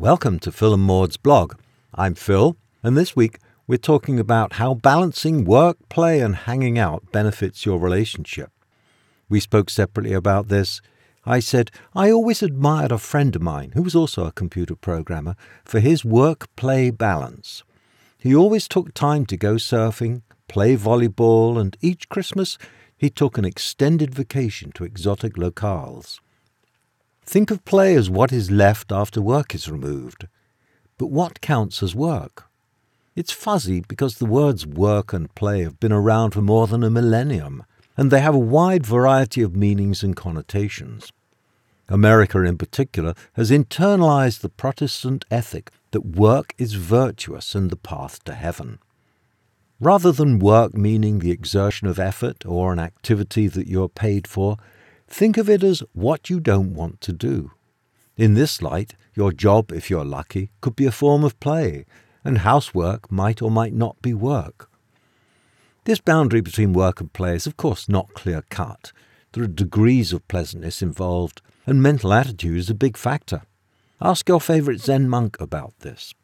[0.00, 1.54] Welcome to Phil and Maud's blog.
[1.92, 7.10] I'm Phil, and this week we're talking about how balancing work, play, and hanging out
[7.10, 8.52] benefits your relationship.
[9.28, 10.80] We spoke separately about this.
[11.26, 15.34] I said, I always admired a friend of mine, who was also a computer programmer,
[15.64, 17.64] for his work play balance.
[18.16, 22.56] He always took time to go surfing, play volleyball, and each Christmas
[22.96, 26.20] he took an extended vacation to exotic locales.
[27.28, 30.26] Think of play as what is left after work is removed.
[30.96, 32.48] But what counts as work?
[33.14, 36.88] It's fuzzy because the words work and play have been around for more than a
[36.88, 37.64] millennium,
[37.98, 41.12] and they have a wide variety of meanings and connotations.
[41.90, 48.24] America, in particular, has internalized the Protestant ethic that work is virtuous and the path
[48.24, 48.78] to heaven.
[49.78, 54.56] Rather than work meaning the exertion of effort or an activity that you're paid for,
[55.08, 57.52] Think of it as what you don't want to do.
[58.16, 61.86] In this light, your job, if you're lucky, could be a form of play,
[62.24, 64.70] and housework might or might not be work.
[65.84, 68.92] This boundary between work and play is, of course, not clear cut.
[69.32, 73.42] There are degrees of pleasantness involved, and mental attitude is a big factor.
[74.00, 76.14] Ask your favourite Zen monk about this.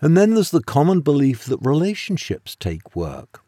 [0.00, 3.42] And then there's the common belief that relationships take work.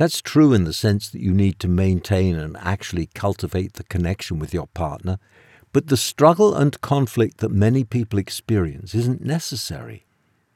[0.00, 4.38] That's true in the sense that you need to maintain and actually cultivate the connection
[4.38, 5.18] with your partner,
[5.74, 10.06] but the struggle and conflict that many people experience isn't necessary,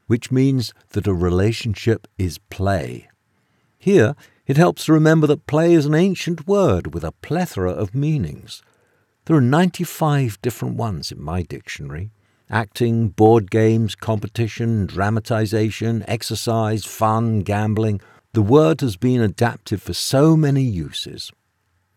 [0.06, 3.10] which means that a relationship is play.
[3.76, 7.94] Here, it helps to remember that play is an ancient word with a plethora of
[7.94, 8.62] meanings.
[9.26, 12.12] There are 95 different ones in my dictionary
[12.50, 18.00] acting, board games, competition, dramatization, exercise, fun, gambling,
[18.34, 21.30] the word has been adapted for so many uses.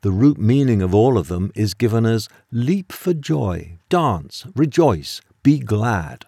[0.02, 5.20] The root meaning of all of them is given as leap for joy, dance, rejoice,
[5.42, 6.26] be glad.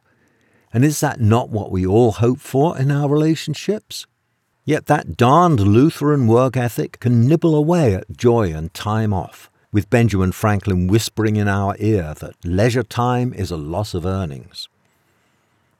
[0.73, 4.07] And is that not what we all hope for in our relationships?
[4.65, 9.91] Yet that darned Lutheran work ethic can nibble away at joy and time off, with
[9.91, 14.69] Benjamin Franklin whispering in our ear that leisure time is a loss of earnings.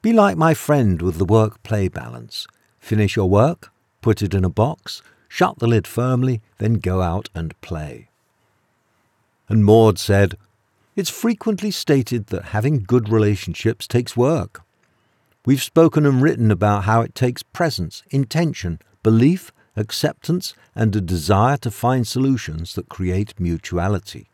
[0.02, 2.46] Be like my friend with the work play balance.
[2.78, 7.28] Finish your work, put it in a box, shut the lid firmly, then go out
[7.34, 8.08] and play.
[9.48, 10.36] And Maud said,
[10.96, 14.62] It's frequently stated that having good relationships takes work.
[15.44, 21.56] We've spoken and written about how it takes presence, intention, belief, acceptance, and a desire
[21.58, 24.28] to find solutions that create mutuality.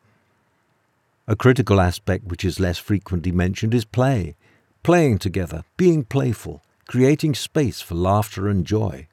[1.28, 4.36] A critical aspect which is less frequently mentioned is play.
[4.82, 9.08] Playing together, being playful, creating space for laughter and joy.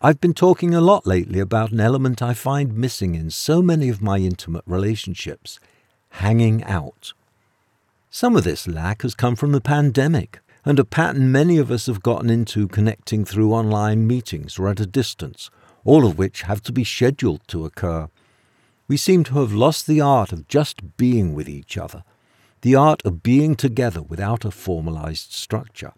[0.00, 3.88] I've been talking a lot lately about an element I find missing in so many
[3.88, 5.58] of my intimate relationships
[6.10, 7.12] hanging out.
[8.08, 11.86] Some of this lack has come from the pandemic and a pattern many of us
[11.86, 15.50] have gotten into connecting through online meetings or at a distance,
[15.84, 18.08] all of which have to be scheduled to occur.
[18.86, 22.04] We seem to have lost the art of just being with each other,
[22.60, 25.92] the art of being together without a formalized structure.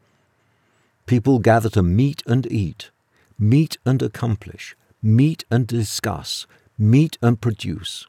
[1.05, 2.91] People gather to meet and eat,
[3.41, 6.47] meet and accomplish, meet and discuss,
[6.79, 8.07] meet and produce.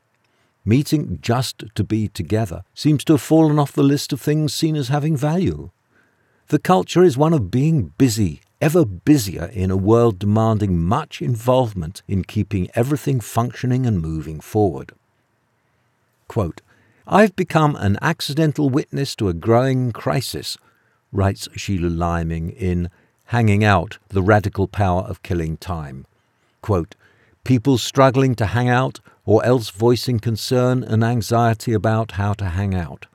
[0.63, 4.75] Meeting just to be together seems to have fallen off the list of things seen
[4.75, 5.71] as having value.
[6.49, 12.03] The culture is one of being busy, ever busier in a world demanding much involvement
[12.07, 14.91] in keeping everything functioning and moving forward.
[16.27, 16.61] Quote,
[17.07, 20.57] I've become an accidental witness to a growing crisis,
[21.11, 22.89] writes Sheila Liming in
[23.31, 26.05] hanging out, the radical power of killing time.
[26.61, 26.95] Quote,
[27.45, 32.75] People struggling to hang out or else voicing concern and anxiety about how to hang
[32.75, 33.05] out.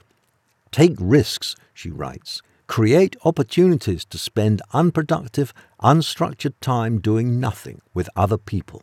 [0.72, 2.40] Take risks, she writes.
[2.66, 8.82] Create opportunities to spend unproductive, unstructured time doing nothing with other people.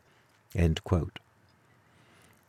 [0.55, 1.17] End quote.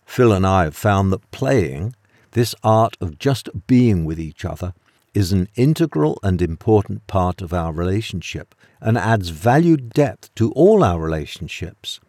[0.05, 1.95] Phil and I have found that playing,
[2.33, 4.75] this art of just being with each other,
[5.15, 10.83] is an integral and important part of our relationship and adds valued depth to all
[10.83, 12.01] our relationships.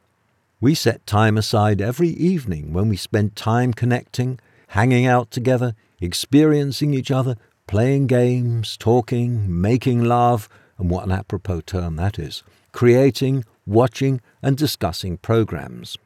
[0.59, 4.39] We set time aside every evening when we spend time connecting,
[4.69, 7.35] hanging out together, experiencing each other,
[7.67, 14.57] playing games, talking, making love, and what an apropos term that is, creating, watching, and
[14.57, 15.97] discussing programs.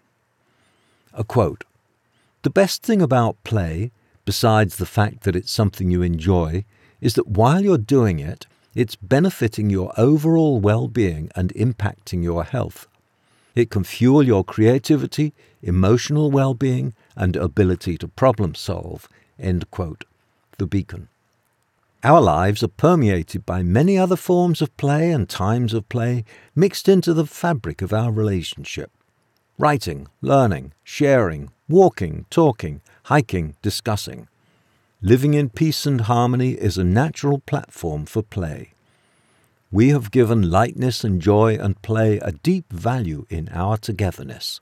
[1.13, 1.63] A quote
[2.43, 3.91] The best thing about play,
[4.25, 6.65] besides the fact that it's something you enjoy,
[7.01, 12.43] is that while you're doing it, it's benefiting your overall well being and impacting your
[12.43, 12.87] health.
[13.55, 19.07] It can fuel your creativity, emotional well being, and ability to problem solve.
[19.39, 20.05] End quote.
[20.57, 21.07] The Beacon.
[22.03, 26.23] Our lives are permeated by many other forms of play and times of play
[26.55, 28.91] mixed into the fabric of our relationship.
[29.57, 34.29] Writing, learning, sharing, walking, talking, hiking, discussing.
[35.01, 38.73] Living in peace and harmony is a natural platform for play.
[39.71, 44.59] We have given lightness and joy and play a deep value in our togetherness.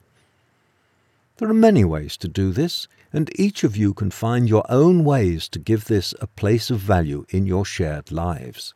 [1.38, 5.02] There are many ways to do this, and each of you can find your own
[5.02, 8.74] ways to give this a place of value in your shared lives.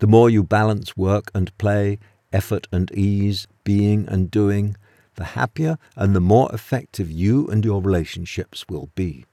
[0.00, 1.98] The more you balance work and play,
[2.34, 4.76] effort and ease, being and doing,
[5.14, 9.24] the happier and the more effective you and your relationships will be.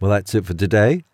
[0.00, 1.04] Well, that's it for today.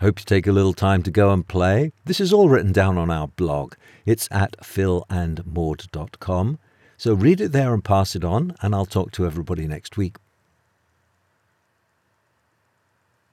[0.00, 1.92] Hope you take a little time to go and play.
[2.04, 3.72] This is all written down on our blog.
[4.04, 6.58] It's at philandmaud.com.
[6.98, 10.16] So read it there and pass it on, and I'll talk to everybody next week.